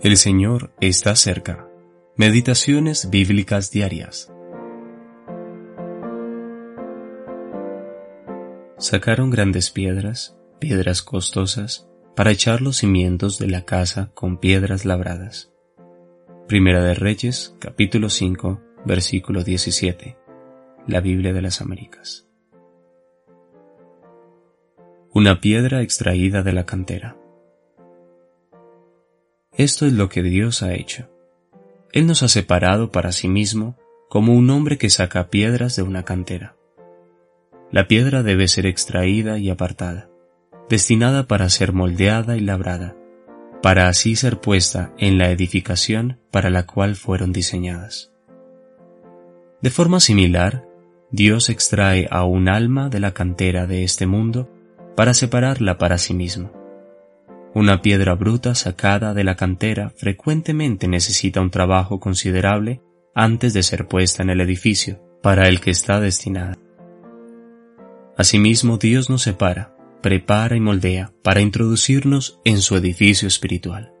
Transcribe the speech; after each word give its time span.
El 0.00 0.16
Señor 0.16 0.70
está 0.80 1.16
cerca. 1.16 1.66
Meditaciones 2.14 3.10
bíblicas 3.10 3.72
diarias. 3.72 4.32
Sacaron 8.76 9.30
grandes 9.30 9.72
piedras, 9.72 10.36
piedras 10.60 11.02
costosas, 11.02 11.88
para 12.14 12.30
echar 12.30 12.62
los 12.62 12.76
cimientos 12.76 13.40
de 13.40 13.48
la 13.48 13.64
casa 13.64 14.12
con 14.14 14.38
piedras 14.38 14.84
labradas. 14.84 15.50
Primera 16.46 16.84
de 16.84 16.94
Reyes, 16.94 17.56
capítulo 17.58 18.08
5, 18.08 18.62
versículo 18.86 19.42
17. 19.42 20.16
La 20.86 21.00
Biblia 21.00 21.32
de 21.32 21.42
las 21.42 21.60
Américas. 21.60 22.28
Una 25.12 25.40
piedra 25.40 25.82
extraída 25.82 26.44
de 26.44 26.52
la 26.52 26.66
cantera. 26.66 27.16
Esto 29.58 29.86
es 29.86 29.92
lo 29.92 30.08
que 30.08 30.22
Dios 30.22 30.62
ha 30.62 30.72
hecho. 30.72 31.10
Él 31.92 32.06
nos 32.06 32.22
ha 32.22 32.28
separado 32.28 32.92
para 32.92 33.10
sí 33.10 33.26
mismo 33.26 33.76
como 34.08 34.34
un 34.34 34.50
hombre 34.50 34.78
que 34.78 34.88
saca 34.88 35.30
piedras 35.30 35.74
de 35.74 35.82
una 35.82 36.04
cantera. 36.04 36.54
La 37.72 37.88
piedra 37.88 38.22
debe 38.22 38.46
ser 38.46 38.66
extraída 38.66 39.36
y 39.36 39.50
apartada, 39.50 40.08
destinada 40.68 41.26
para 41.26 41.48
ser 41.48 41.72
moldeada 41.72 42.36
y 42.36 42.40
labrada, 42.40 42.96
para 43.60 43.88
así 43.88 44.14
ser 44.14 44.38
puesta 44.40 44.94
en 44.96 45.18
la 45.18 45.32
edificación 45.32 46.20
para 46.30 46.50
la 46.50 46.64
cual 46.64 46.94
fueron 46.94 47.32
diseñadas. 47.32 48.12
De 49.60 49.70
forma 49.70 49.98
similar, 49.98 50.68
Dios 51.10 51.48
extrae 51.48 52.06
a 52.12 52.24
un 52.24 52.48
alma 52.48 52.90
de 52.90 53.00
la 53.00 53.12
cantera 53.12 53.66
de 53.66 53.82
este 53.82 54.06
mundo 54.06 54.48
para 54.94 55.14
separarla 55.14 55.78
para 55.78 55.98
sí 55.98 56.14
mismo. 56.14 56.57
Una 57.54 57.80
piedra 57.80 58.14
bruta 58.14 58.54
sacada 58.54 59.14
de 59.14 59.24
la 59.24 59.34
cantera 59.34 59.90
frecuentemente 59.96 60.86
necesita 60.86 61.40
un 61.40 61.50
trabajo 61.50 61.98
considerable 61.98 62.82
antes 63.14 63.54
de 63.54 63.62
ser 63.62 63.88
puesta 63.88 64.22
en 64.22 64.30
el 64.30 64.40
edificio 64.40 65.00
para 65.22 65.48
el 65.48 65.60
que 65.60 65.70
está 65.70 65.98
destinada. 65.98 66.58
Asimismo, 68.16 68.78
Dios 68.78 69.08
nos 69.10 69.22
separa, 69.22 69.74
prepara 70.02 70.56
y 70.56 70.60
moldea 70.60 71.12
para 71.22 71.40
introducirnos 71.40 72.40
en 72.44 72.60
su 72.60 72.76
edificio 72.76 73.26
espiritual. 73.28 73.92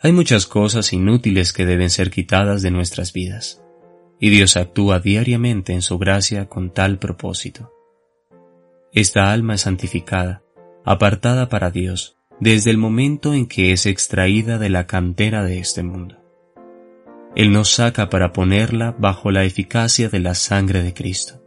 Hay 0.00 0.12
muchas 0.12 0.46
cosas 0.46 0.92
inútiles 0.92 1.52
que 1.52 1.64
deben 1.64 1.90
ser 1.90 2.10
quitadas 2.10 2.60
de 2.62 2.70
nuestras 2.70 3.12
vidas, 3.12 3.62
y 4.18 4.30
Dios 4.30 4.56
actúa 4.56 4.98
diariamente 4.98 5.72
en 5.72 5.82
su 5.82 5.98
gracia 5.98 6.46
con 6.46 6.72
tal 6.72 6.98
propósito. 6.98 7.72
Esta 8.92 9.32
alma 9.32 9.54
es 9.54 9.62
santificada, 9.62 10.42
apartada 10.86 11.48
para 11.48 11.72
Dios, 11.72 12.16
desde 12.38 12.70
el 12.70 12.78
momento 12.78 13.34
en 13.34 13.46
que 13.46 13.72
es 13.72 13.86
extraída 13.86 14.56
de 14.58 14.70
la 14.70 14.86
cantera 14.86 15.42
de 15.42 15.58
este 15.58 15.82
mundo. 15.82 16.22
Él 17.34 17.52
nos 17.52 17.74
saca 17.74 18.08
para 18.08 18.32
ponerla 18.32 18.94
bajo 18.96 19.32
la 19.32 19.44
eficacia 19.44 20.08
de 20.08 20.20
la 20.20 20.34
sangre 20.34 20.84
de 20.84 20.94
Cristo. 20.94 21.42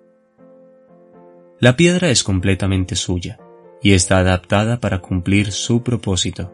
La 1.62 1.78
piedra 1.78 2.10
es 2.10 2.22
completamente 2.22 2.98
suya 2.98 3.40
y 3.82 3.94
está 3.94 4.20
adaptada 4.20 4.82
para 4.82 5.00
cumplir 5.00 5.54
su 5.54 5.84
propósito. 5.84 6.54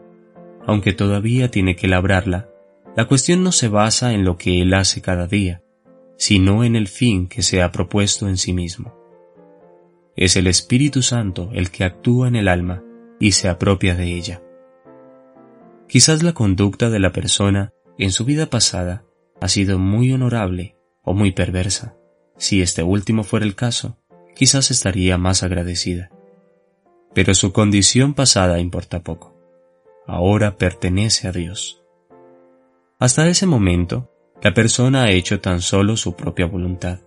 Aunque 0.64 0.92
todavía 0.92 1.50
tiene 1.50 1.74
que 1.74 1.88
labrarla, 1.88 2.48
la 2.96 3.06
cuestión 3.06 3.42
no 3.42 3.50
se 3.50 3.66
basa 3.66 4.12
en 4.12 4.24
lo 4.24 4.36
que 4.36 4.62
Él 4.62 4.72
hace 4.74 5.02
cada 5.02 5.26
día, 5.26 5.60
sino 6.16 6.62
en 6.62 6.76
el 6.76 6.86
fin 6.86 7.26
que 7.26 7.42
se 7.42 7.62
ha 7.62 7.72
propuesto 7.72 8.28
en 8.28 8.36
sí 8.36 8.52
mismo. 8.52 8.94
Es 10.16 10.36
el 10.36 10.46
Espíritu 10.46 11.02
Santo 11.02 11.50
el 11.52 11.70
que 11.70 11.84
actúa 11.84 12.28
en 12.28 12.36
el 12.36 12.48
alma 12.48 12.82
y 13.20 13.32
se 13.32 13.48
apropia 13.48 13.94
de 13.94 14.14
ella. 14.14 14.42
Quizás 15.88 16.22
la 16.22 16.32
conducta 16.32 16.90
de 16.90 16.98
la 16.98 17.12
persona 17.12 17.72
en 17.98 18.10
su 18.10 18.24
vida 18.24 18.46
pasada 18.46 19.04
ha 19.40 19.48
sido 19.48 19.78
muy 19.78 20.12
honorable 20.12 20.76
o 21.02 21.14
muy 21.14 21.32
perversa. 21.32 21.94
Si 22.38 22.62
este 22.62 22.82
último 22.82 23.24
fuera 23.24 23.46
el 23.46 23.54
caso, 23.54 23.98
quizás 24.34 24.70
estaría 24.70 25.18
más 25.18 25.42
agradecida. 25.42 26.10
Pero 27.14 27.34
su 27.34 27.52
condición 27.52 28.14
pasada 28.14 28.58
importa 28.58 29.02
poco. 29.02 29.36
Ahora 30.06 30.56
pertenece 30.56 31.28
a 31.28 31.32
Dios. 31.32 31.82
Hasta 32.98 33.28
ese 33.28 33.46
momento, 33.46 34.10
la 34.42 34.54
persona 34.54 35.04
ha 35.04 35.10
hecho 35.10 35.40
tan 35.40 35.60
solo 35.60 35.96
su 35.96 36.14
propia 36.14 36.46
voluntad. 36.46 37.00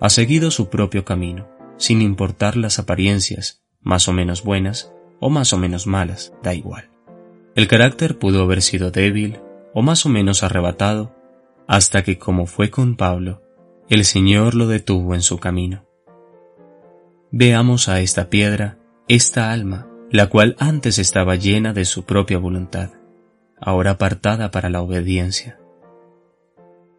Ha 0.00 0.08
seguido 0.08 0.50
su 0.50 0.68
propio 0.68 1.04
camino, 1.04 1.48
sin 1.80 2.02
importar 2.02 2.58
las 2.58 2.78
apariencias, 2.78 3.64
más 3.80 4.06
o 4.06 4.12
menos 4.12 4.44
buenas, 4.44 4.92
o 5.18 5.30
más 5.30 5.54
o 5.54 5.58
menos 5.58 5.86
malas, 5.86 6.32
da 6.42 6.54
igual. 6.54 6.90
El 7.56 7.68
carácter 7.68 8.18
pudo 8.18 8.42
haber 8.42 8.60
sido 8.60 8.90
débil 8.90 9.40
o 9.72 9.80
más 9.80 10.04
o 10.04 10.10
menos 10.10 10.42
arrebatado, 10.42 11.16
hasta 11.66 12.04
que, 12.04 12.18
como 12.18 12.46
fue 12.46 12.70
con 12.70 12.96
Pablo, 12.96 13.42
el 13.88 14.04
Señor 14.04 14.54
lo 14.54 14.66
detuvo 14.66 15.14
en 15.14 15.22
su 15.22 15.38
camino. 15.38 15.86
Veamos 17.30 17.88
a 17.88 18.00
esta 18.00 18.28
piedra, 18.28 18.78
esta 19.08 19.50
alma, 19.50 19.88
la 20.10 20.28
cual 20.28 20.56
antes 20.58 20.98
estaba 20.98 21.36
llena 21.36 21.72
de 21.72 21.86
su 21.86 22.04
propia 22.04 22.38
voluntad, 22.38 22.90
ahora 23.58 23.92
apartada 23.92 24.50
para 24.50 24.68
la 24.68 24.82
obediencia. 24.82 25.58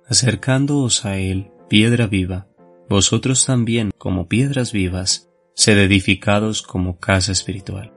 Acercándoos 0.07 1.05
a 1.05 1.17
Él, 1.17 1.51
piedra 1.69 2.07
viva, 2.07 2.47
vosotros 2.91 3.45
también, 3.45 3.91
como 3.97 4.27
piedras 4.27 4.73
vivas, 4.73 5.29
sed 5.55 5.79
edificados 5.79 6.61
como 6.61 6.99
casa 6.99 7.31
espiritual 7.31 7.93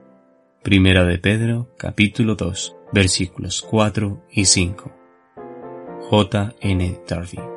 Primera 0.63 1.03
de 1.03 1.19
Pedro, 1.19 1.75
capítulo 1.77 2.33
2, 2.33 2.75
versículos 2.91 3.61
4 3.61 4.25
y 4.31 4.45
5. 4.45 4.91
J. 6.09 6.55
N. 6.61 6.99
Darby 7.07 7.54